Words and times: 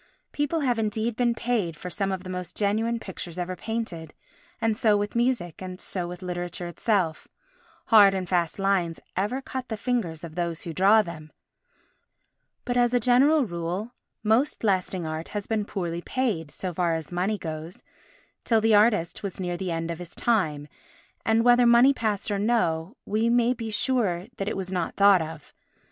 People 0.31 0.61
have 0.61 0.79
indeed 0.79 1.15
been 1.15 1.35
paid 1.35 1.77
for 1.77 1.91
some 1.91 2.11
of 2.11 2.23
the 2.23 2.29
most 2.31 2.55
genuine 2.55 2.99
pictures 2.99 3.37
ever 3.37 3.55
painted, 3.55 4.15
and 4.59 4.75
so 4.75 4.97
with 4.97 5.15
music, 5.15 5.61
and 5.61 5.79
so 5.79 6.07
with 6.07 6.23
literature 6.23 6.65
itself—hard 6.65 8.15
and 8.15 8.27
fast 8.27 8.57
lines 8.57 8.99
ever 9.15 9.43
cut 9.43 9.67
the 9.69 9.77
fingers 9.77 10.23
of 10.23 10.33
those 10.33 10.63
who 10.63 10.73
draw 10.73 11.03
them—but, 11.03 12.75
as 12.75 12.95
a 12.95 12.99
general 12.99 13.45
rule, 13.45 13.91
most 14.23 14.63
lasting 14.63 15.05
art 15.05 15.27
has 15.27 15.45
been 15.45 15.65
poorly 15.65 16.01
paid, 16.01 16.49
so 16.49 16.73
far 16.73 16.95
as 16.95 17.11
money 17.11 17.37
goes, 17.37 17.77
till 18.43 18.59
the 18.59 18.73
artist 18.73 19.21
was 19.21 19.39
near 19.39 19.55
the 19.55 19.69
end 19.71 19.91
of 19.91 19.99
his 19.99 20.09
time, 20.15 20.67
and, 21.23 21.43
whether 21.45 21.67
money 21.67 21.93
passed 21.93 22.31
or 22.31 22.39
no, 22.39 22.97
we 23.05 23.29
may 23.29 23.53
be 23.53 23.69
sure 23.69 24.25
that 24.37 24.49
it 24.49 24.57
was 24.57 24.71
not 24.71 24.95
thought 24.95 25.21
of. 25.21 25.53